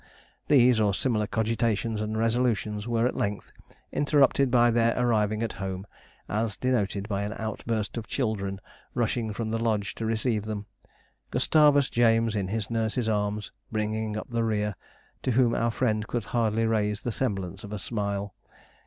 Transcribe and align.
These, 0.47 0.79
or 0.79 0.95
similar 0.95 1.27
cogitations 1.27 2.01
and 2.01 2.17
resolutions 2.17 2.87
were, 2.87 3.05
at 3.05 3.15
length, 3.15 3.51
interrupted 3.91 4.49
by 4.49 4.71
their 4.71 4.97
arriving 4.97 5.43
at 5.43 5.53
home, 5.61 5.85
as 6.27 6.57
denoted 6.57 7.07
by 7.07 7.21
an 7.21 7.35
outburst 7.37 7.97
of 7.97 8.07
children 8.07 8.59
rushing 8.95 9.31
from 9.31 9.51
the 9.51 9.59
lodge 9.63 9.93
to 9.93 10.05
receive 10.07 10.41
them 10.45 10.65
Gustavus 11.29 11.87
James, 11.87 12.35
in 12.35 12.47
his 12.47 12.71
nurse's 12.71 13.07
arms, 13.07 13.51
bringing 13.71 14.17
up 14.17 14.29
the 14.29 14.43
rear, 14.43 14.73
to 15.21 15.29
whom 15.33 15.53
our 15.53 15.69
friend 15.69 16.07
could 16.07 16.25
hardly 16.25 16.65
raise 16.65 17.01
the 17.03 17.11
semblance 17.11 17.63
of 17.63 17.71
a 17.71 17.77
smile. 17.77 18.33